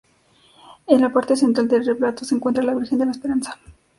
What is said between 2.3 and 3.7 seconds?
encuentra la Virgen de la Esperanza.